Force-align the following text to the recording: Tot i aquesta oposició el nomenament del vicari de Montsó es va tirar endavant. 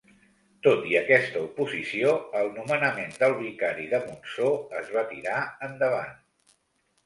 Tot 0.67 0.87
i 0.91 0.95
aquesta 1.01 1.43
oposició 1.47 2.15
el 2.41 2.49
nomenament 2.57 3.13
del 3.25 3.37
vicari 3.43 3.87
de 3.95 4.03
Montsó 4.09 4.51
es 4.83 4.93
va 4.99 5.07
tirar 5.15 5.41
endavant. 5.73 6.21